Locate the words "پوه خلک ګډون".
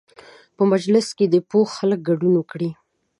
1.49-2.33